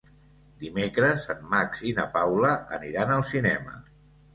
Dimecres 0.63 1.29
en 1.35 1.45
Max 1.53 1.85
i 1.93 1.95
na 2.01 2.09
Paula 2.19 2.59
aniran 2.83 3.17
al 3.21 3.33
cinema. 3.35 3.83